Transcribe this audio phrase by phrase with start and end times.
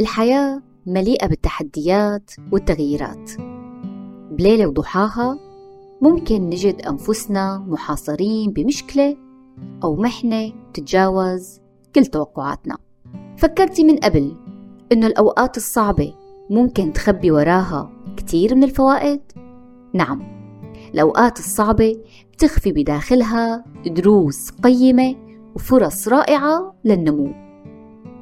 [0.00, 3.30] الحياة مليئة بالتحديات والتغييرات.
[4.30, 5.38] بليلة وضحاها
[6.02, 9.16] ممكن نجد أنفسنا محاصرين بمشكلة
[9.84, 11.60] أو محنة تتجاوز
[11.94, 12.76] كل توقعاتنا.
[13.36, 14.36] فكرتي من قبل
[14.92, 16.14] إنه الأوقات الصعبة
[16.50, 19.20] ممكن تخبي وراها كتير من الفوائد؟
[19.92, 20.22] نعم
[20.94, 21.96] الأوقات الصعبة
[22.38, 25.14] تخفي بداخلها دروس قيمة
[25.54, 27.43] وفرص رائعة للنمو.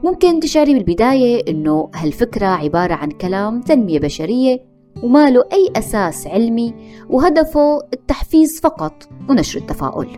[0.04, 4.64] ممكن تشعري بالبداية إنه هالفكرة عبارة عن كلام تنمية بشرية
[5.02, 6.74] وما له أي أساس علمي
[7.08, 10.08] وهدفه التحفيز فقط ونشر التفاؤل.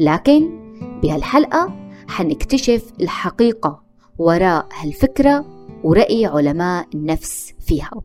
[0.00, 0.50] لكن
[1.02, 1.74] بهالحلقة
[2.08, 3.82] حنكتشف الحقيقة
[4.18, 5.44] وراء هالفكرة
[5.84, 8.02] ورأي علماء النفس فيها.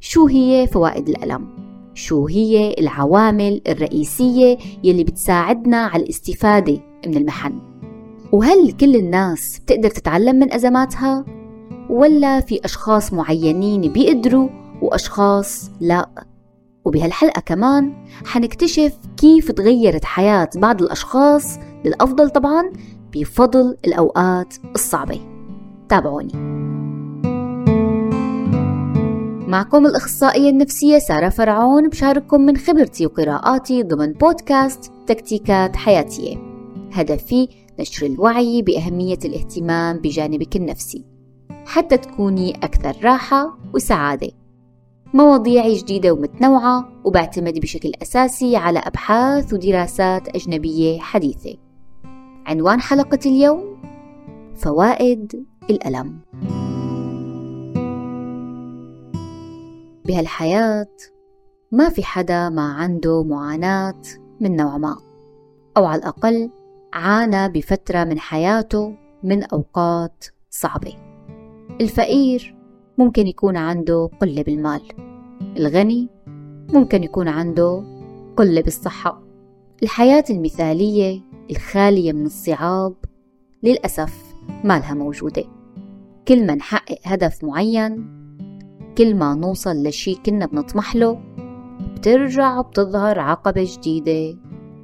[0.00, 1.48] شو هي فوائد الألم؟
[1.94, 7.69] شو هي العوامل الرئيسية يلي بتساعدنا على الاستفادة من المحن؟
[8.32, 11.24] وهل كل الناس بتقدر تتعلم من أزماتها؟
[11.90, 14.48] ولا في أشخاص معينين بيقدروا
[14.82, 16.08] وأشخاص لا؟
[16.84, 17.92] وبهالحلقة كمان
[18.26, 22.72] حنكتشف كيف تغيرت حياة بعض الأشخاص للأفضل طبعا
[23.12, 25.20] بفضل الأوقات الصعبة.
[25.88, 26.32] تابعوني.
[29.48, 36.36] معكم الأخصائية النفسية سارة فرعون بشارككم من خبرتي وقراءاتي ضمن بودكاست تكتيكات حياتية.
[36.92, 37.48] هدفي
[37.80, 41.04] نشر الوعي بأهمية الاهتمام بجانبك النفسي.
[41.66, 44.30] حتى تكوني أكثر راحة وسعادة.
[45.14, 51.56] مواضيعي جديدة ومتنوعة وبعتمد بشكل أساسي على أبحاث ودراسات أجنبية حديثة.
[52.46, 53.82] عنوان حلقة اليوم
[54.54, 56.20] فوائد الألم.
[60.04, 60.96] بهالحياة
[61.72, 64.02] ما في حدا ما عنده معاناة
[64.40, 64.96] من نوع ما
[65.76, 66.50] أو على الأقل
[66.92, 70.92] عانى بفترة من حياته من أوقات صعبة.
[71.80, 72.54] الفقير
[72.98, 74.80] ممكن يكون عنده قلة بالمال.
[75.56, 76.08] الغني
[76.72, 77.84] ممكن يكون عنده
[78.36, 79.22] قلة بالصحة.
[79.82, 82.94] الحياة المثالية الخالية من الصعاب
[83.62, 84.34] للأسف
[84.64, 85.44] ما لها موجودة.
[86.28, 88.20] كل ما نحقق هدف معين
[88.98, 91.20] كل ما نوصل لشي كنا بنطمح له
[91.94, 94.38] بترجع بتظهر عقبة جديدة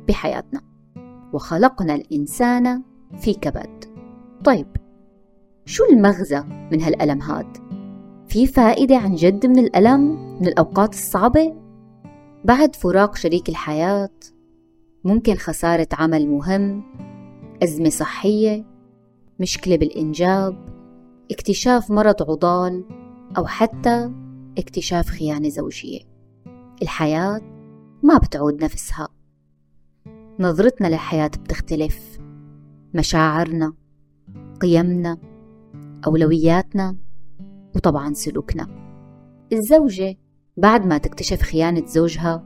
[0.08, 0.65] بحياتنا.
[1.32, 2.82] وخلقنا الإنسان
[3.18, 3.84] في كبد
[4.44, 4.66] طيب
[5.64, 6.42] شو المغزى
[6.72, 7.56] من هالألم هاد؟
[8.28, 10.00] في فائدة عن جد من الألم
[10.40, 11.54] من الأوقات الصعبة؟
[12.44, 14.10] بعد فراق شريك الحياة
[15.04, 16.82] ممكن خسارة عمل مهم
[17.62, 18.64] أزمة صحية
[19.40, 20.66] مشكلة بالإنجاب
[21.30, 22.84] اكتشاف مرض عضال
[23.36, 24.10] أو حتى
[24.58, 26.00] اكتشاف خيانة زوجية
[26.82, 27.40] الحياة
[28.02, 29.08] ما بتعود نفسها
[30.40, 32.18] نظرتنا للحياة بتختلف.
[32.94, 33.74] مشاعرنا
[34.60, 35.18] قيمنا
[36.06, 36.96] أولوياتنا
[37.76, 38.66] وطبعا سلوكنا.
[39.52, 40.16] الزوجة
[40.56, 42.44] بعد ما تكتشف خيانة زوجها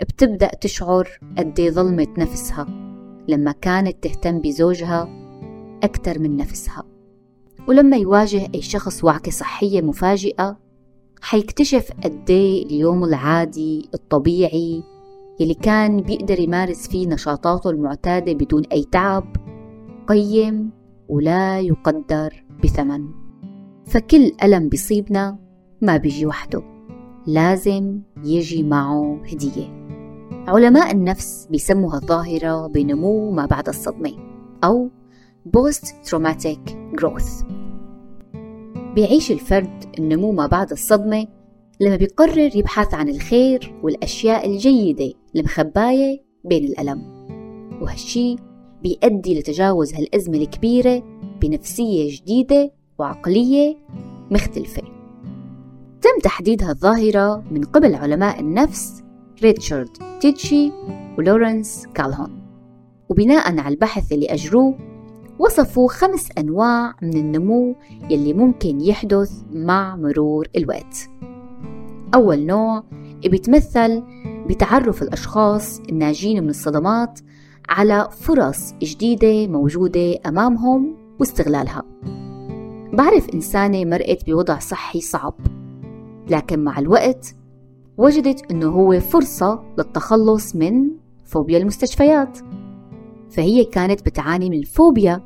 [0.00, 1.08] بتبدأ تشعر
[1.38, 2.66] قد ظلمت نفسها.
[3.28, 5.08] لما كانت تهتم بزوجها
[5.82, 6.84] أكثر من نفسها.
[7.68, 10.58] ولما يواجه أي شخص وعكة صحية مفاجئة
[11.22, 14.82] حيكتشف قديه اليوم العادي الطبيعي
[15.40, 19.36] يلي كان بيقدر يمارس فيه نشاطاته المعتادة بدون أي تعب
[20.06, 20.70] قيم
[21.08, 23.08] ولا يقدر بثمن.
[23.86, 25.38] فكل ألم بيصيبنا
[25.82, 26.62] ما بيجي وحده
[27.26, 29.78] لازم يجي معه هدية.
[30.48, 34.12] علماء النفس بيسموا هالظاهرة بنمو ما بعد الصدمة
[34.64, 34.90] أو
[35.56, 36.60] Post Traumatic
[37.00, 37.44] Growth.
[38.94, 41.26] بيعيش الفرد النمو ما بعد الصدمة
[41.80, 47.02] لما بيقرر يبحث عن الخير والأشياء الجيدة المخباية بين الألم.
[47.82, 48.36] وهالشي
[48.82, 51.02] بيؤدي لتجاوز هالأزمة الكبيرة
[51.40, 53.76] بنفسية جديدة وعقلية
[54.30, 54.82] مختلفة.
[56.02, 59.02] تم تحديد هالظاهرة من قبل علماء النفس
[59.42, 59.88] ريتشارد
[60.20, 60.72] تيتشي
[61.18, 62.38] ولورنس كالهون.
[63.08, 64.78] وبناء على البحث اللي أجروه
[65.38, 67.74] وصفوا خمس أنواع من النمو
[68.10, 71.10] يلي ممكن يحدث مع مرور الوقت.
[72.14, 72.84] أول نوع
[73.24, 74.02] بيتمثل
[74.48, 77.20] بتعرف الأشخاص الناجين من الصدمات
[77.68, 81.82] على فرص جديدة موجودة أمامهم واستغلالها.
[82.92, 85.34] بعرف إنسانة مرقت بوضع صحي صعب
[86.30, 87.34] لكن مع الوقت
[87.98, 90.90] وجدت أنه هو فرصة للتخلص من
[91.24, 92.38] فوبيا المستشفيات.
[93.30, 95.22] فهي كانت بتعاني من فوبيا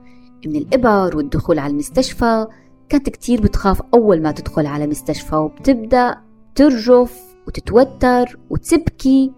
[0.46, 2.46] من الإبر والدخول على المستشفى.
[2.88, 9.32] كانت كتير بتخاف أول ما تدخل على مستشفى وبتبدأ ترجف وتتوتر وتبكي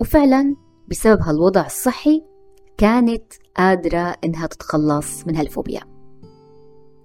[0.00, 0.56] وفعلا
[0.88, 2.22] بسبب هالوضع الصحي
[2.78, 5.80] كانت قادرة إنها تتخلص من هالفوبيا.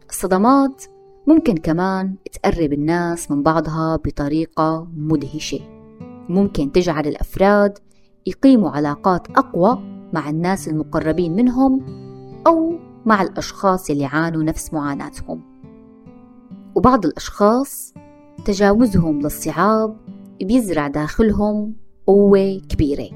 [0.10, 0.84] الصدمات
[1.28, 5.60] ممكن كمان تقرب الناس من بعضها بطريقة مدهشة.
[6.30, 7.78] ممكن تجعل الأفراد
[8.26, 9.80] يقيموا علاقات أقوى
[10.14, 11.86] مع الناس المقربين منهم
[12.48, 15.42] أو مع الأشخاص اللي عانوا نفس معاناتهم.
[16.76, 17.94] وبعض الأشخاص
[18.46, 19.98] تجاوزهم للصعاب
[20.42, 21.76] بيزرع داخلهم
[22.08, 23.10] قوة كبيرة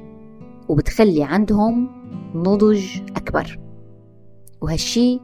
[0.69, 1.89] وبتخلي عندهم
[2.35, 2.85] نضج
[3.15, 3.59] أكبر.
[4.61, 5.19] وهالشي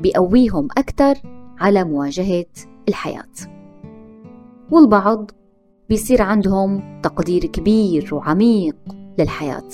[0.00, 1.14] بيقويهم أكتر
[1.58, 2.46] على مواجهة
[2.88, 3.32] الحياة.
[4.70, 5.30] والبعض
[5.88, 8.76] بيصير عندهم تقدير كبير وعميق
[9.18, 9.68] للحياة.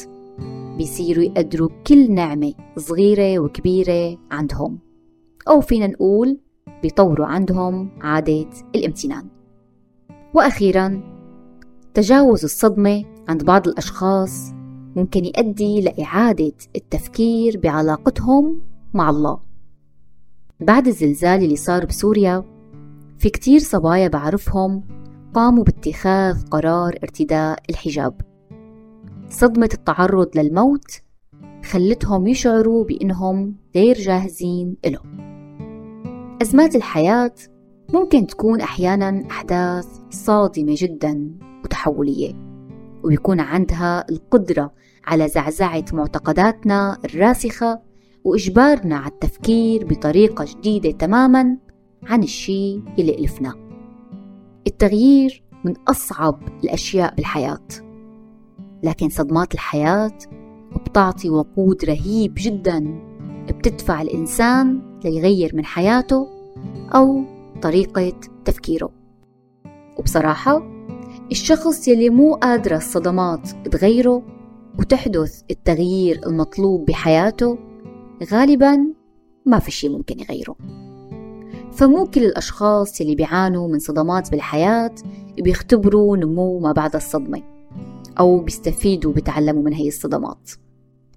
[0.77, 4.79] بيصيروا يقدروا كل نعمة صغيرة وكبيرة عندهم
[5.49, 6.39] أو فينا نقول
[6.83, 9.40] بيطوروا عندهم عادة الامتنان.
[10.35, 11.01] وأخيرا
[11.95, 14.53] تجاوز الصدمة عند بعض الأشخاص
[14.97, 18.61] ممكن يؤدي لإعادة التفكير بعلاقتهم
[18.95, 19.41] مع الله.
[20.61, 22.45] بعد الزلزال اللي صار بسوريا
[23.19, 24.85] في كتير صبايا بعرفهم
[25.35, 28.21] قاموا باتخاذ قرار ارتداء الحجاب.
[29.29, 31.01] صدمة التعرض للموت
[31.65, 35.01] خلتهم يشعروا بأنهم غير جاهزين له
[36.43, 37.35] أزمات الحياة
[37.95, 41.31] ممكن تكون أحيانا أحداث صادمة جدا
[41.65, 42.35] وتحولية
[43.03, 44.73] ويكون عندها القدرة
[45.07, 47.81] على زعزعة معتقداتنا الراسخة
[48.25, 51.57] وإجبارنا على التفكير بطريقة جديدة تماما
[52.03, 53.55] عن الشيء اللي ألفناه.
[54.67, 57.67] التغيير من أصعب الأشياء بالحياة
[58.83, 60.19] لكن صدمات الحياة
[60.87, 63.01] بتعطي وقود رهيب جدا
[63.49, 66.29] بتدفع الإنسان ليغير من حياته
[66.95, 67.25] أو
[67.63, 68.13] طريقة
[68.45, 68.91] تفكيره.
[69.99, 70.63] وبصراحة
[71.31, 74.23] الشخص يلي مو قادرة الصدمات تغيره
[74.79, 77.59] وتحدث التغيير المطلوب بحياته
[78.33, 78.95] غالبا
[79.47, 80.57] ما في شي ممكن يغيره.
[81.73, 84.95] فمو كل الأشخاص يلي بيعانوا من صدمات بالحياة
[85.39, 87.43] بيختبروا نمو ما بعد الصدمة
[88.21, 90.51] أو بيستفيدوا وبيتعلموا من هي الصدمات.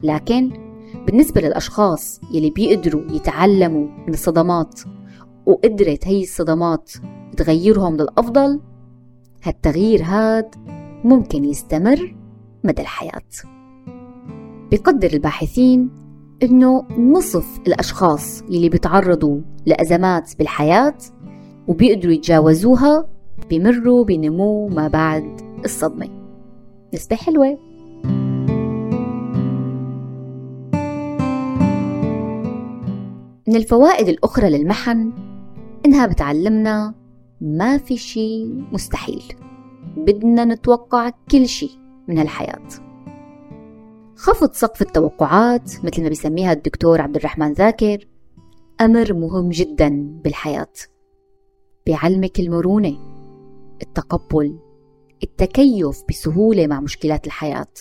[0.04, 0.52] لكن
[1.08, 4.82] بالنسبة للأشخاص يلي بيقدروا يتعلموا من الصدمات
[5.46, 6.92] وقدرت هي الصدمات
[7.38, 8.60] تغيرهم للأفضل
[9.44, 10.56] هالتغيير هاد
[11.04, 12.16] ممكن يستمر
[12.64, 13.22] مدى الحياة.
[14.72, 15.90] بيقدر الباحثين
[16.44, 20.98] إنه نصف الأشخاص يلي بيتعرضوا لأزمات بالحياة
[21.68, 23.10] وبيقدروا يتجاوزوها
[23.50, 26.10] بيمروا بنمو ما بعد الصدمة.
[26.94, 27.58] نسبة حلوة.
[33.48, 35.12] من الفوائد الأخرى للمحن
[35.86, 36.94] إنها بتعلمنا
[37.42, 39.24] ما في شي مستحيل.
[39.98, 42.68] بدنا نتوقع كل شي من هالحياة.
[44.16, 48.08] خفض سقف التوقعات مثل ما بيسميها الدكتور عبد الرحمن ذاكر
[48.82, 50.74] أمر مهم جدا بالحياة.
[51.86, 52.98] بيعلمك المرونة
[53.82, 54.60] التقبل
[55.24, 57.74] التكيف بسهولة مع مشكلات الحياة.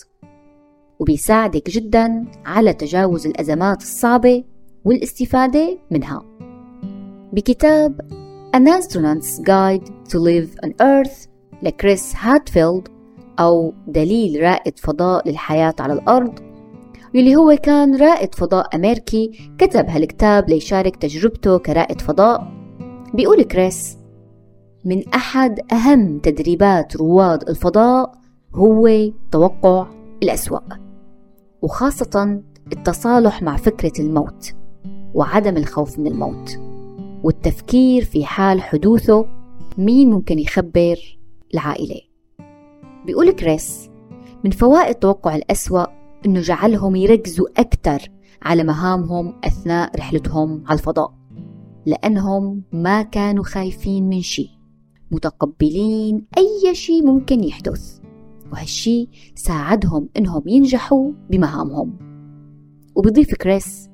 [0.98, 4.44] وبيساعدك جدا على تجاوز الأزمات الصعبة
[4.84, 6.31] والاستفادة منها.
[7.32, 8.00] بكتاب
[8.56, 11.28] An Astronaut's Guide to Live on Earth
[11.62, 12.88] لكريس هاتفيلد
[13.38, 16.38] أو دليل رائد فضاء للحياة على الأرض
[17.14, 22.52] واللي هو كان رائد فضاء أمريكي كتب هالكتاب ليشارك تجربته كرائد فضاء.
[23.14, 23.98] بيقول كريس
[24.84, 28.12] من أحد أهم تدريبات رواد الفضاء
[28.54, 29.86] هو توقع
[30.22, 30.60] الأسوأ
[31.62, 34.54] وخاصة التصالح مع فكرة الموت
[35.14, 36.71] وعدم الخوف من الموت.
[37.22, 39.26] والتفكير في حال حدوثه
[39.78, 41.18] مين ممكن يخبر
[41.54, 42.00] العائلة.
[43.06, 43.90] بيقول كريس
[44.44, 45.84] من فوائد توقع الأسوأ
[46.26, 48.08] إنه جعلهم يركزوا أكثر
[48.42, 51.14] على مهامهم أثناء رحلتهم على الفضاء
[51.86, 54.50] لأنهم ما كانوا خايفين من شيء
[55.10, 57.98] متقبلين أي شيء ممكن يحدث
[58.52, 61.98] وهالشي ساعدهم إنهم ينجحوا بمهامهم.
[62.94, 63.91] وبضيف كريس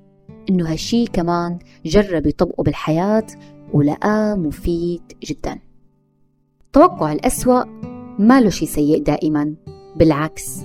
[0.51, 3.27] إنه هالشي كمان جرب يطبقه بالحياة
[3.73, 5.59] ولقاه مفيد جدا.
[6.73, 7.65] توقع الأسوأ
[8.19, 9.55] ما له شي سيء دائما
[9.97, 10.61] بالعكس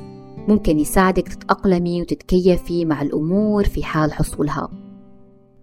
[0.48, 4.70] ممكن يساعدك تتأقلمي وتتكيفي مع الأمور في حال حصولها.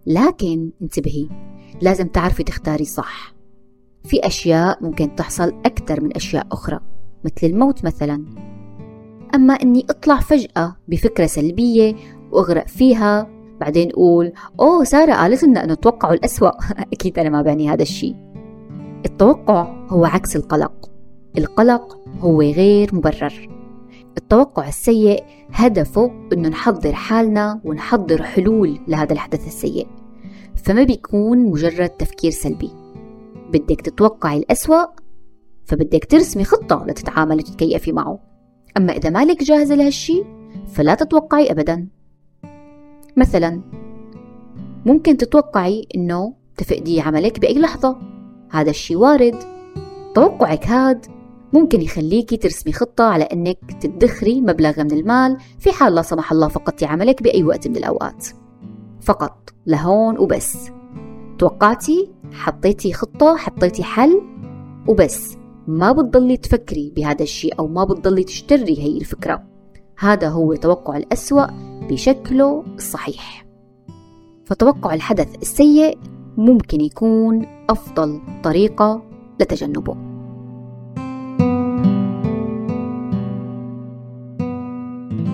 [0.06, 1.28] لكن انتبهي
[1.82, 3.34] لازم تعرفي تختاري صح.
[4.04, 6.80] في أشياء ممكن تحصل أكثر من أشياء أخرى
[7.24, 8.24] مثل الموت مثلا.
[9.34, 11.96] أما أني أطلع فجأة بفكرة سلبية
[12.32, 16.50] وأغرق فيها بعدين أقول أوه سارة قالت لنا أنه توقعوا الأسوأ.
[16.92, 18.16] أكيد أنا ما بعني هذا الشيء.
[19.06, 20.90] التوقع هو عكس القلق.
[21.38, 23.48] القلق هو غير مبرر.
[24.18, 29.86] التوقع السيء هدفه أنه نحضر حالنا ونحضر حلول لهذا الحدث السيء.
[30.56, 32.70] فما بيكون مجرد تفكير سلبي.
[33.52, 34.84] بدك تتوقعي الأسوأ
[35.64, 38.18] فبدك ترسمي خطة لتتعاملي وتتكيفي معه.
[38.76, 40.24] أما إذا مالك جاهزة لهالشي
[40.72, 41.88] فلا تتوقعي أبدا.
[43.16, 43.60] مثلا
[44.86, 47.96] ممكن تتوقعي إنه تفقدي عملك بأي لحظة.
[48.50, 49.34] هذا الشي وارد.
[50.14, 51.06] توقعك هاد
[51.52, 56.48] ممكن يخليكي ترسمي خطة على أنك تدخري مبلغ من المال في حال لا سمح الله
[56.48, 58.26] فقدتي عملك بأي وقت من الأوقات.
[59.00, 60.70] فقط لهون وبس.
[61.38, 64.22] توقعتي حطيتي خطة حطيتي حل
[64.88, 65.36] وبس.
[65.68, 69.42] ما بتضلي تفكري بهذا الشيء أو ما بتضلي تشتري هي الفكرة.
[69.98, 71.46] هذا هو توقع الأسوأ
[71.90, 73.46] بشكله الصحيح
[74.44, 75.98] فتوقع الحدث السيء
[76.36, 79.02] ممكن يكون أفضل طريقة
[79.40, 79.96] لتجنبه.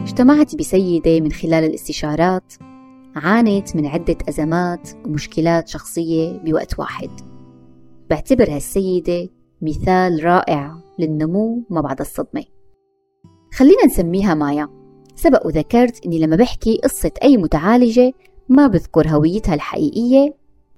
[0.02, 2.52] اجتمعت بسيدة من خلال الاستشارات
[3.16, 7.10] عانت من عدة أزمات ومشكلات شخصية بوقت واحد.
[8.10, 9.28] بعتبر هالسيدة
[9.62, 12.44] مثال رائع للنمو ما بعد الصدمة.
[13.54, 14.75] خلينا نسميها مايا.
[15.16, 18.12] سبق وذكرت أني لما بحكي قصة أي متعالجة
[18.48, 20.34] ما بذكر هويتها الحقيقية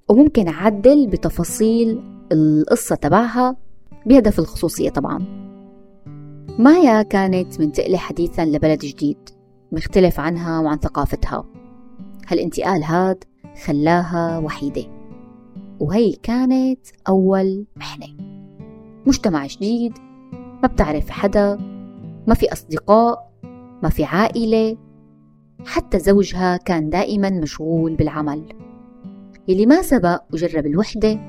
[0.09, 3.55] وممكن أعدل بتفاصيل القصة تبعها
[4.05, 5.25] بهدف الخصوصية طبعا.
[6.59, 9.17] مايا كانت منتقلة حديثا لبلد جديد
[9.71, 11.45] مختلف عنها وعن ثقافتها.
[12.27, 13.23] هالانتقال هاد
[13.65, 14.85] خلاها وحيدة؟
[15.79, 18.07] وهي كانت أول محنة.
[19.07, 19.93] مجتمع جديد
[20.33, 21.55] ما بتعرف حدا
[22.27, 23.28] ما في أصدقاء
[23.83, 24.77] ما في عائلة.
[25.65, 28.43] حتى زوجها كان دائما مشغول بالعمل.
[29.47, 31.19] يلي ما سبق وجرب الوحدة.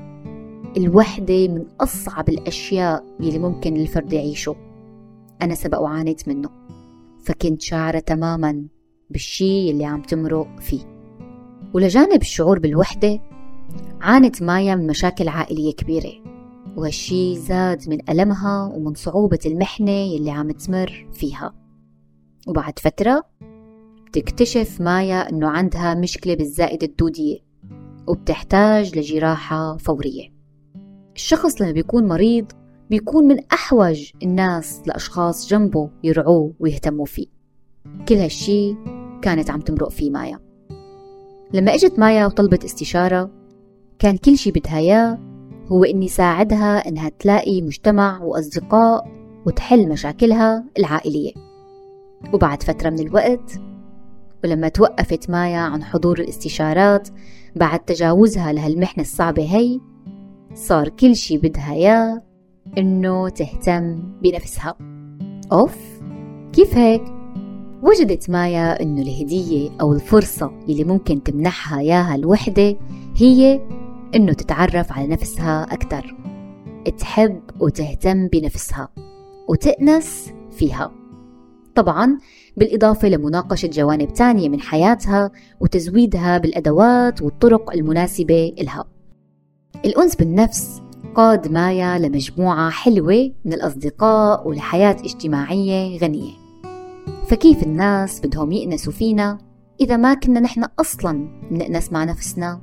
[0.77, 4.55] الوحدة من أصعب الأشياء يلي ممكن الفرد يعيشه.
[5.41, 6.49] أنا سبق وعانيت منه.
[7.23, 8.65] فكنت شاعرة تماما
[9.09, 10.81] بالشي اللي عم تمرق فيه.
[11.73, 13.19] ولجانب الشعور بالوحدة
[14.01, 16.13] عانت مايا من مشاكل عائلية كبيرة.
[16.77, 21.60] وهالشي زاد من ألمها ومن صعوبة المحنة يلي عم تمر فيها.
[22.47, 23.23] وبعد فترة
[24.07, 27.37] بتكتشف مايا أنه عندها مشكلة بالزائدة الدودية
[28.07, 30.29] وبتحتاج لجراحة فورية.
[31.15, 32.51] الشخص لما بيكون مريض
[32.89, 37.27] بيكون من أحوج الناس لأشخاص جنبه يرعوه ويهتموا فيه.
[38.07, 38.75] كل هالشي
[39.21, 40.39] كانت عم تمرق فيه مايا.
[41.53, 43.31] لما إجت مايا وطلبت استشارة
[43.99, 45.19] كان كل شي بدها إياه
[45.67, 49.07] هو إني ساعدها إنها تلاقي مجتمع وأصدقاء
[49.45, 51.50] وتحل مشاكلها العائلية.
[52.33, 53.59] وبعد فترة من الوقت
[54.43, 57.09] ولما توقفت مايا عن حضور الاستشارات
[57.55, 59.79] بعد تجاوزها لهالمحنة الصعبة هي
[60.53, 62.21] صار كل شي بدها اياه
[62.77, 64.75] إنه تهتم بنفسها.
[65.51, 65.77] أوف
[66.53, 67.03] كيف هيك؟
[67.83, 72.77] وجدت مايا إنه الهدية أو الفرصة اللي ممكن تمنحها إياها الوحدة
[73.15, 73.61] هي
[74.15, 76.15] إنه تتعرف على نفسها أكثر
[76.97, 78.89] تحب وتهتم بنفسها
[79.47, 81.00] وتأنس فيها.
[81.75, 82.17] طبعا
[82.57, 88.85] بالإضافة لمناقشة جوانب تانية من حياتها وتزويدها بالأدوات والطرق المناسبة إلها
[89.85, 90.81] الأنس بالنفس
[91.15, 96.31] قاد مايا لمجموعة حلوة من الأصدقاء ولحياة اجتماعية غنية.
[97.27, 99.37] فكيف الناس بدهم يأنسوا فينا
[99.81, 102.61] إذا ما كنا نحن أصلا نأنس مع نفسنا؟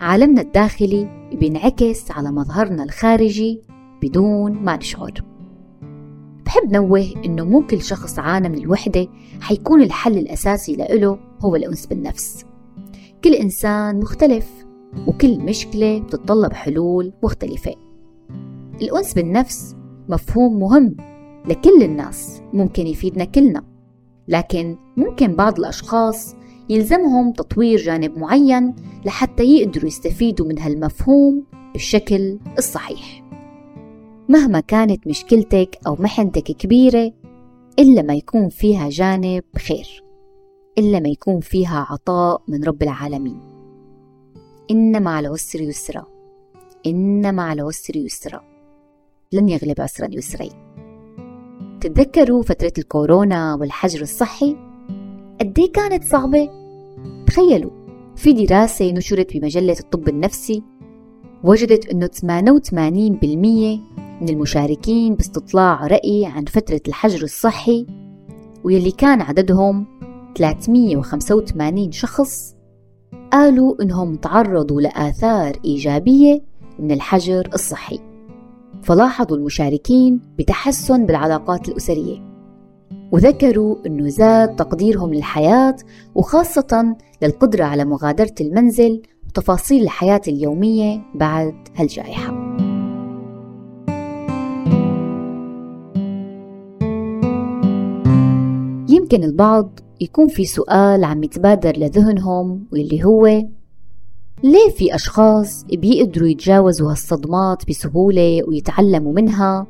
[0.00, 3.62] عالمنا الداخلي بينعكس على مظهرنا الخارجي
[4.02, 5.12] بدون ما نشعر.
[6.48, 9.08] بحب نوه إنه مو كل شخص عانى من الوحدة
[9.40, 12.44] حيكون الحل الأساسي لإله هو الأنس بالنفس.
[13.24, 14.50] كل إنسان مختلف
[15.06, 17.74] وكل مشكلة بتتطلب حلول مختلفة.
[18.82, 19.76] الأنس بالنفس
[20.08, 20.96] مفهوم مهم
[21.46, 23.64] لكل الناس ممكن يفيدنا كلنا.
[24.28, 26.34] لكن ممكن بعض الأشخاص
[26.68, 28.74] يلزمهم تطوير جانب معين
[29.04, 33.24] لحتى يقدروا يستفيدوا من هالمفهوم بالشكل الصحيح.
[34.28, 37.12] مهما كانت مشكلتك أو محنتك كبيرة
[37.78, 40.02] إلا ما يكون فيها جانب خير
[40.78, 43.40] إلا ما يكون فيها عطاء من رب العالمين.
[44.70, 46.06] إن مع العسر يسرا
[46.86, 48.40] إن مع العسر يسرا.
[49.32, 50.52] لن يغلب عسرا يسرين
[51.80, 54.56] تتذكروا فترة الكورونا والحجر الصحي؟
[55.40, 56.50] قد كانت صعبة؟
[57.26, 57.70] تخيلوا
[58.16, 60.62] في دراسة نشرت بمجلة الطب النفسي
[61.44, 67.86] وجدت أنه 88% من المشاركين باستطلاع رأي عن فترة الحجر الصحي
[68.64, 69.86] واللي كان عددهم
[70.36, 72.54] 385 شخص
[73.32, 76.42] قالوا إنهم تعرضوا لآثار إيجابية
[76.78, 78.00] من الحجر الصحي.
[78.82, 82.28] فلاحظوا المشاركين بتحسن بالعلاقات الأسرية
[83.12, 85.76] وذكروا أنه زاد تقديرهم للحياة
[86.14, 92.47] وخاصة للقدرة على مغادرة المنزل وتفاصيل الحياة اليومية بعد هالجائحة.
[99.12, 103.26] يمكن البعض يكون في سؤال عم يتبادر لذهنهم واللي هو
[104.44, 109.66] ليه في أشخاص بيقدروا يتجاوزوا هالصدمات بسهولة ويتعلموا منها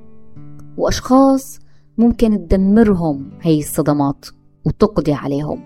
[0.79, 1.59] وأشخاص
[1.99, 4.27] ممكن تدمرهم هي الصدمات
[4.65, 5.61] وتقضي عليهم؟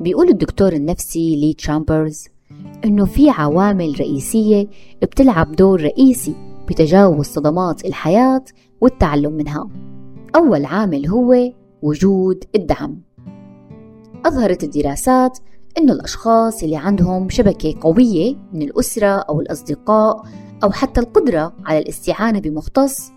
[0.00, 2.24] بيقول الدكتور النفسي لي تشامبرز
[2.84, 4.68] إنه في عوامل رئيسية
[5.02, 6.34] بتلعب دور رئيسي
[6.68, 8.44] بتجاوز صدمات الحياة
[8.80, 9.68] والتعلم منها.
[10.36, 11.52] أول عامل هو
[11.82, 13.00] وجود الدعم.
[14.26, 15.38] أظهرت الدراسات
[15.78, 20.22] أن الأشخاص اللي عندهم شبكة قوية من الأسرة أو الأصدقاء
[20.64, 23.12] أو حتى القدرة على الاستعانة بمختص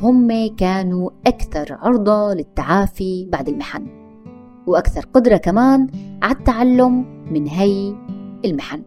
[0.00, 3.86] هم كانوا أكثر عرضة للتعافي بعد المحن.
[4.66, 5.86] وأكثر قدرة كمان
[6.22, 7.94] على التعلم من هي
[8.44, 8.82] المحن.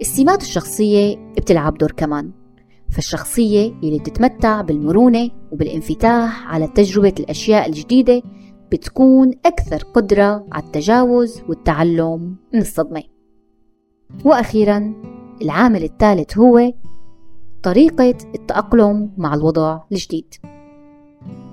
[0.00, 2.30] السمات الشخصية بتلعب دور كمان.
[2.90, 8.22] فالشخصية اللي بتتمتع بالمرونة وبالانفتاح على تجربة الأشياء الجديدة
[8.72, 13.02] بتكون أكثر قدرة على التجاوز والتعلم من الصدمة.
[14.24, 14.94] وأخيرا
[15.42, 16.72] العامل الثالث هو
[17.62, 20.34] طريقة التأقلم مع الوضع الجديد.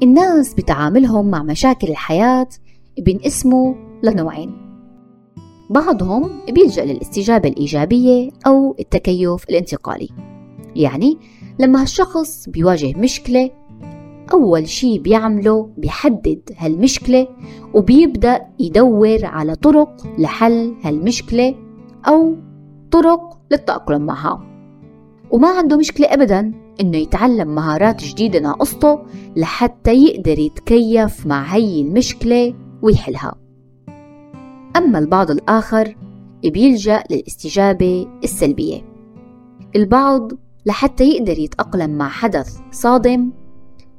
[0.04, 2.48] الناس بتعاملهم مع مشاكل الحياة
[3.00, 4.68] بينقسموا لنوعين.
[5.70, 10.37] بعضهم بيلجأ للاستجابة الإيجابية أو التكيف الانتقالي.
[10.82, 11.18] يعني
[11.60, 13.52] لما هالشخص بيواجه مشكلة
[14.34, 17.28] أول شي بيعمله بيحدد هالمشكلة
[17.74, 21.56] وبيبدأ يدور على طرق لحل هالمشكلة
[22.08, 22.36] أو
[22.92, 24.44] طرق للتأقلم معها.
[25.32, 29.00] وما عنده مشكلة أبدا إنه يتعلم مهارات جديدة ناقصته
[29.36, 33.36] لحتى يقدر يتكيف مع هي المشكلة ويحلها.
[34.78, 35.96] أما البعض الآخر
[36.44, 38.82] بيلجأ للاستجابة السلبية.
[39.76, 40.32] البعض
[40.68, 43.32] لحتى يقدر يتأقلم مع حدث صادم.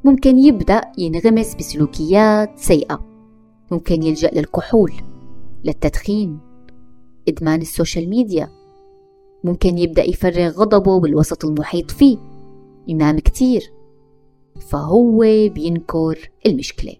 [0.05, 3.01] ممكن يبدأ ينغمس بسلوكيات سيئة.
[3.71, 4.93] ممكن يلجأ للكحول
[5.65, 6.39] للتدخين
[7.29, 8.49] إدمان السوشيال ميديا.
[9.45, 12.19] ممكن يبدأ يفرغ غضبه بالوسط المحيط فيه
[12.89, 13.73] ينام كتير.
[14.71, 15.19] فهو
[15.55, 16.95] بينكر المشكلة.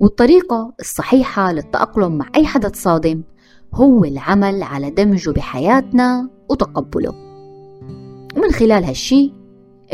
[0.00, 3.22] والطريقة الصحيحة للتأقلم مع أي حدث صادم
[3.74, 7.31] هو العمل على دمجه بحياتنا وتقبله.
[8.36, 9.32] ومن خلال هالشي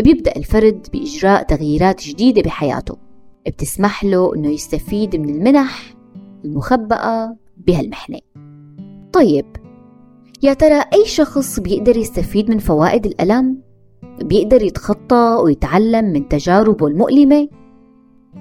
[0.00, 2.96] بيبدأ الفرد بإجراء تغييرات جديدة بحياته
[3.46, 5.94] بتسمح له إنه يستفيد من المنح
[6.44, 8.18] المخبأة بهالمحنة
[9.12, 9.46] طيب
[10.42, 13.58] يا ترى أي شخص بيقدر يستفيد من فوائد الألم؟
[14.22, 17.48] بيقدر يتخطى ويتعلم من تجاربه المؤلمة؟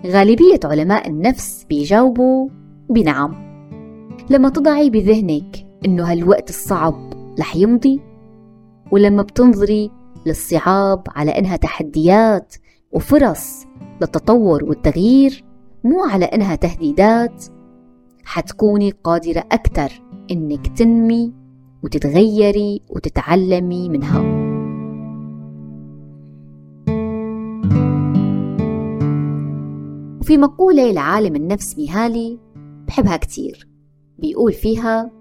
[0.06, 2.50] غالبية علماء النفس بيجاوبوا
[2.90, 3.48] بنعم
[4.30, 8.00] لما تضعي بذهنك إنه هالوقت الصعب رح يمضي
[8.91, 9.91] ولما بتنظري
[10.26, 12.56] للصعاب على إنها تحديات
[12.91, 13.65] وفرص
[14.02, 15.43] للتطور والتغيير
[15.84, 17.45] مو على إنها تهديدات
[18.23, 19.91] حتكوني قادرة أكثر
[20.32, 21.34] إنك تنمي
[21.84, 24.47] وتتغيري وتتعلمي منها.
[30.21, 32.39] وفي مقولة لعالم النفس ميهالي
[32.88, 33.67] بحبها كتير
[34.19, 35.12] بيقول فيها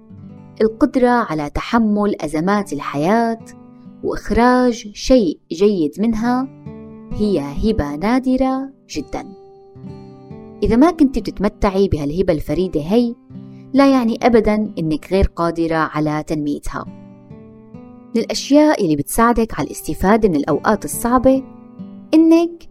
[0.60, 3.38] القدرة على تحمل أزمات الحياة
[4.02, 6.48] وإخراج شيء جيد منها
[7.12, 9.26] هي هبة نادرة جدا.
[10.62, 13.14] إذا ما كنت بتتمتعي بهالهبة الفريدة هي
[13.72, 16.84] لا يعني أبدا إنك غير قادرة على تنميتها.
[18.14, 21.42] من الأشياء اللي بتساعدك على الاستفادة من الأوقات الصعبة
[22.14, 22.68] إنك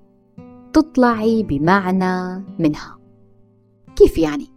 [0.73, 2.99] تطلعي بمعنى منها.
[3.95, 4.47] كيف يعني؟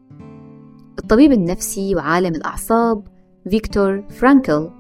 [0.99, 3.18] الطبيب النفسي وعالم الأعصاب
[3.49, 4.71] فيكتور فرانكل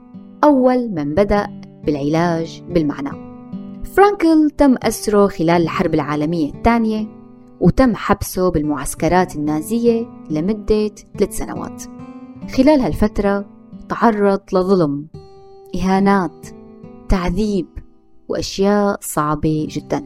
[0.44, 3.28] أول من بدأ بالعلاج بالمعنى
[3.84, 7.06] فرانكل تم أسره خلال الحرب العالمية الثانية
[7.60, 11.82] وتم حبسه بالمعسكرات النازية لمدة ثلاث سنوات.
[12.56, 13.46] خلال هالفترة
[13.88, 15.06] تعرض لظلم
[15.74, 16.46] إهانات
[17.08, 17.66] تعذيب
[18.28, 20.04] وأشياء صعبة جدا.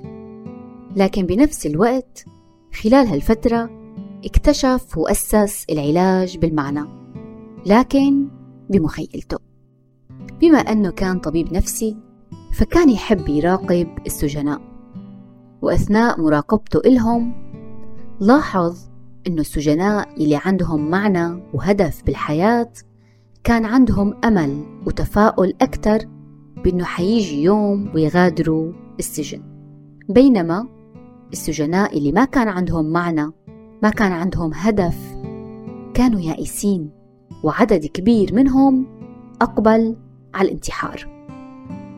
[0.97, 2.25] لكن بنفس الوقت
[2.83, 3.71] خلال هالفترة
[4.25, 6.85] اكتشف وأسس العلاج بالمعنى
[7.67, 8.29] لكن
[8.73, 9.39] بمخيلته.
[10.41, 11.97] بما أنه كان طبيب نفسي
[12.53, 14.61] فكان يحب يراقب السجناء.
[15.63, 17.33] وأثناء مراقبته إلهم
[18.21, 18.79] لاحظ
[19.27, 22.73] أنه السجناء اللي عندهم معنى وهدف بالحياة
[23.45, 25.99] كان عندهم أمل وتفاؤل أكثر
[26.65, 29.43] بأنه حيجي يوم ويغادروا السجن.
[30.09, 30.69] بينما
[31.33, 33.31] السجناء اللي ما كان عندهم معنى
[33.83, 35.17] ما كان عندهم هدف
[35.95, 37.02] كانوا يائسين.
[37.43, 38.87] وعدد كبير منهم
[39.43, 39.97] أقبل
[40.35, 41.09] على الانتحار.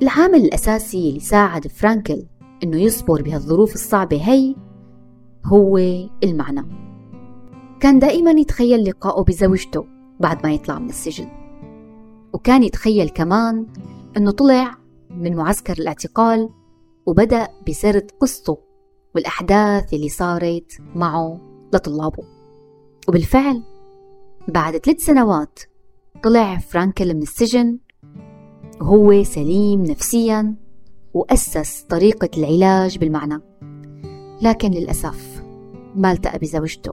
[0.03, 2.27] العامل الأساسي اللي ساعد فرانكل
[2.63, 4.55] إنه يصبر بهالظروف الصعبة هي
[5.45, 5.79] هو
[6.25, 6.63] المعنى.
[7.81, 9.87] كان دائما يتخيل لقائه بزوجته
[10.21, 11.29] بعد ما يطلع من السجن.
[12.33, 13.67] وكان يتخيل كمان
[14.17, 14.75] إنه طلع
[15.11, 16.49] من معسكر الاعتقال
[17.07, 18.59] وبدأ بسرد قصته
[19.15, 21.41] والأحداث اللي صارت معه
[21.75, 22.25] لطلابه.
[23.09, 23.63] وبالفعل
[24.49, 25.59] بعد ثلاث سنوات
[26.23, 27.79] طلع فرانكل من السجن.
[28.81, 30.55] وهو سليم نفسيا
[31.15, 33.41] وأسس طريقة العلاج بالمعنى
[34.43, 35.43] لكن للأسف
[35.95, 36.93] ما التقى بزوجته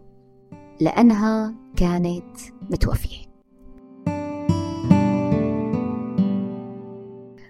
[0.80, 2.38] لأنها كانت
[2.72, 3.32] متوفية.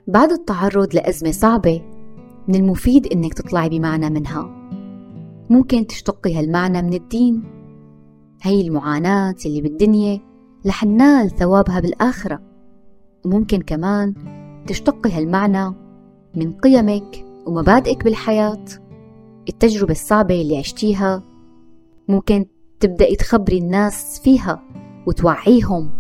[0.08, 1.82] بعد التعرض لأزمة صعبة
[2.48, 4.70] من المفيد إنك تطلعي بمعنى منها
[5.50, 7.61] ممكن تشتقي هالمعنى من الدين
[8.42, 10.20] هي المعاناة اللي بالدنيا
[10.68, 12.42] رح ننال ثوابها بالآخرة.
[13.26, 14.14] وممكن كمان
[14.68, 15.76] تشتقي هالمعنى
[16.36, 18.66] من قيمك ومبادئك بالحياة.
[19.50, 21.24] التجربة الصعبة اللي عشتيها
[22.08, 22.46] ممكن
[22.80, 24.64] تبدأي تخبري الناس فيها
[25.08, 25.92] وتوعيهم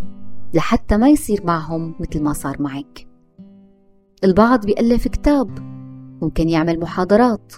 [0.53, 3.07] لحتى ما يصير معهم مثل ما صار معك.
[4.23, 5.59] البعض بيألف كتاب
[6.21, 7.53] ممكن يعمل محاضرات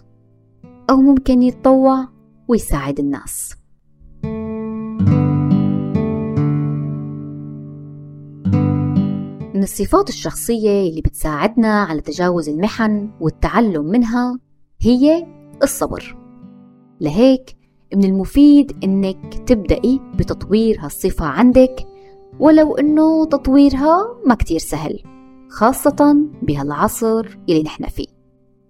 [0.90, 2.08] أو ممكن يتطوع
[2.48, 3.63] ويساعد الناس.
[9.64, 14.40] من الصفات الشخصية اللي بتساعدنا على تجاوز المحن والتعلم منها
[14.82, 15.28] هي
[15.64, 16.18] الصبر.
[17.02, 17.58] لهيك
[17.96, 21.88] من المفيد إنك تبدأي بتطوير هالصفة عندك
[22.40, 25.00] ولو إنه تطويرها ما كتير سهل
[25.50, 28.08] خاصة بهالعصر اللي نحن فيه.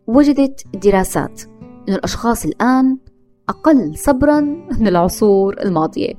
[0.08, 1.42] وجدت دراسات
[1.88, 2.98] إنه الأشخاص الآن
[3.50, 4.40] أقل صبرا
[4.80, 6.14] من العصور الماضية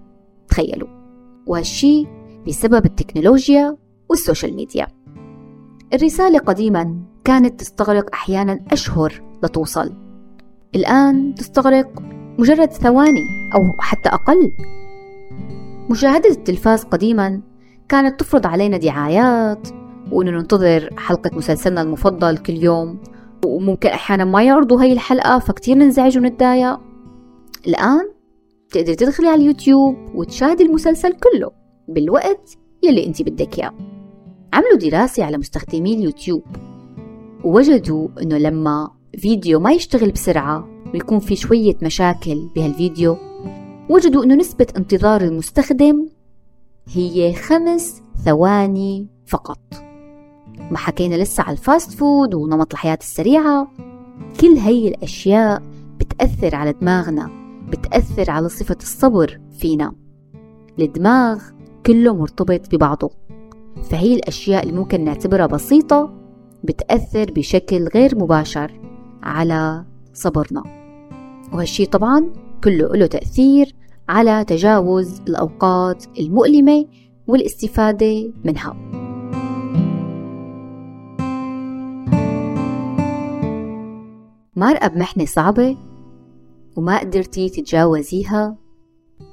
[0.48, 0.88] تخيلوا.
[1.46, 2.06] وهالشي
[2.46, 4.86] بسبب التكنولوجيا والسوشيال ميديا.
[5.94, 9.92] الرسالة قديما كانت تستغرق أحيانا أشهر لتوصل.
[10.74, 12.02] الآن تستغرق
[12.38, 14.52] مجرد ثواني أو حتى أقل.
[15.90, 17.40] مشاهدة التلفاز قديما
[17.88, 19.68] كانت تفرض علينا دعايات
[20.12, 22.98] وإنه ننتظر حلقة مسلسلنا المفضل كل يوم
[23.44, 26.80] وممكن أحيانا ما يعرضوا هاي الحلقة فكتير ننزعج ونتضايق.
[27.66, 28.08] الآن
[28.70, 31.50] تقدر تدخلي على اليوتيوب وتشاهدي المسلسل كله
[31.88, 33.93] بالوقت يلي انت بدك إياه.
[34.54, 36.42] عملوا دراسة على مستخدمي اليوتيوب.
[37.44, 43.16] ووجدوا إنه لما فيديو ما يشتغل بسرعة ويكون في شوية مشاكل بهالفيديو
[43.90, 46.08] وجدوا إنه نسبة انتظار المستخدم
[46.88, 49.60] هي خمس ثواني فقط.
[50.70, 53.72] ما حكينا لسه على ال fast food ونمط الحياة السريعة.
[54.40, 55.62] كل هي الأشياء
[56.00, 57.30] بتأثر على دماغنا
[57.68, 59.94] بتأثر على صفة الصبر فينا.
[60.78, 61.42] الدماغ
[61.86, 63.23] كله مرتبط ببعضه.
[63.82, 66.14] فهي الأشياء اللي ممكن نعتبرها بسيطة
[66.64, 68.80] بتأثر بشكل غير مباشر
[69.22, 70.62] على صبرنا.
[71.52, 72.32] وهالشي طبعا
[72.64, 73.74] كله له تأثير
[74.08, 76.86] على تجاوز الأوقات المؤلمة
[77.26, 78.76] والاستفادة منها.
[84.56, 85.76] مرقة بمحنة صعبة
[86.76, 88.56] وما قدرتي تتجاوزيها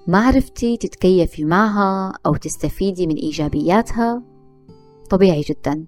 [0.07, 4.30] ما عرفتي تتكيفي معها أو تستفيدي من إيجابياتها
[5.11, 5.85] طبيعي جدا.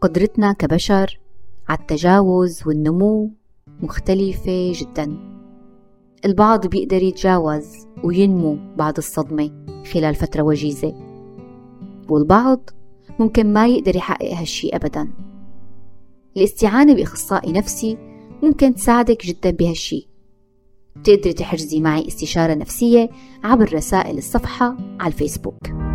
[0.00, 1.20] قدرتنا كبشر
[1.68, 3.30] على التجاوز والنمو
[3.82, 5.16] مختلفة جدا.
[6.24, 9.50] البعض بيقدر يتجاوز وينمو بعد الصدمة
[9.92, 10.94] خلال فترة وجيزة.
[12.08, 12.70] والبعض
[13.18, 15.08] ممكن ما يقدر يحقق هالشي أبدا.
[16.36, 17.98] الاستعانة بإخصائي نفسي
[18.42, 20.08] ممكن تساعدك جدا بهالشي.
[21.04, 23.10] تقدري تحجزي معي استشارة نفسية
[23.44, 25.87] عبر رسائل الصفحة على الفيسبوك.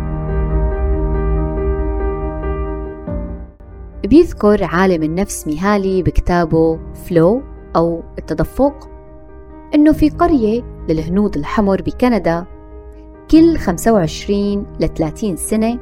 [4.04, 7.42] بيذكر عالم النفس ميهالي بكتابه فلو
[7.76, 8.88] أو التدفق؟
[9.74, 12.46] إنه في قرية للهنود الحمر بكندا
[13.30, 15.78] كل 25 ل 30 سنة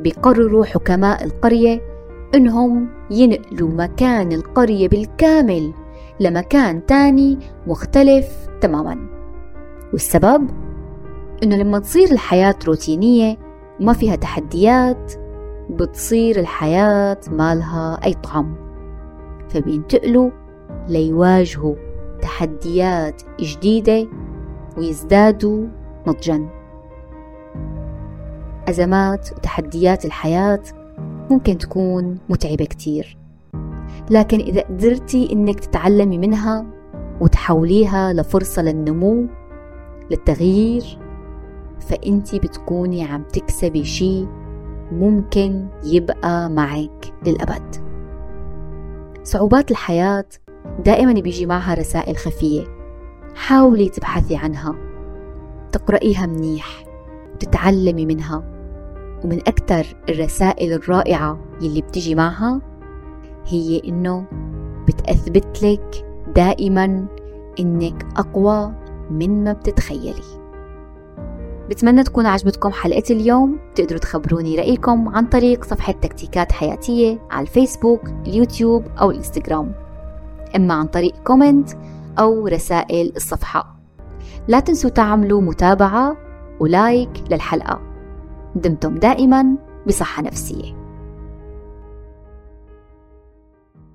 [0.00, 1.80] بيقرروا حكماء القرية
[2.34, 5.72] إنهم ينقلوا مكان القرية بالكامل
[6.20, 8.26] لمكان تاني مختلف
[8.60, 8.98] تماما.
[9.92, 10.50] والسبب؟
[11.42, 13.36] إنه لما تصير الحياة روتينية
[13.80, 15.12] وما فيها تحديات
[15.72, 18.54] بتصير الحياة مالها أي طعم.
[19.48, 20.30] فبينتقلوا
[20.88, 21.74] ليواجهوا
[22.22, 24.08] تحديات جديدة
[24.78, 25.66] ويزدادوا
[26.06, 26.48] نضجا.
[28.68, 30.62] أزمات وتحديات الحياة
[31.30, 33.16] ممكن تكون متعبة كتير.
[34.10, 36.66] لكن إذا قدرتي إنك تتعلمي منها
[37.20, 39.26] وتحوليها لفرصة للنمو
[40.10, 40.98] للتغيير
[41.80, 44.28] فأنت بتكوني عم تكسبي شيء
[44.92, 47.76] ممكن يبقى معك للأبد.
[49.22, 50.24] صعوبات الحياة
[50.84, 52.64] دائما بيجي معها رسائل خفية.
[53.34, 54.74] حاولي تبحثي عنها.
[55.72, 56.84] تقرأيها منيح.
[57.34, 58.44] وتتعلمي منها.
[59.24, 62.60] ومن أكثر الرسائل الرائعة يلي بتجي معها
[63.46, 64.24] هي إنه
[64.88, 67.06] بتأثبت لك دائما
[67.60, 68.72] إنك أقوى
[69.10, 70.41] من ما بتتخيلي.
[71.72, 73.58] بتمنى تكون عجبتكم حلقة اليوم.
[73.74, 79.72] تقدروا تخبروني رأيكم عن طريق صفحة تكتيكات حياتية على الفيسبوك اليوتيوب أو الإنستغرام.
[80.56, 81.70] إما عن طريق comment
[82.18, 83.76] أو رسائل الصفحة.
[84.48, 86.16] لا تنسوا تعملوا متابعة
[86.60, 87.80] و like للحلقة.
[88.54, 89.56] دمتم دائما
[89.86, 90.81] بصحة نفسية.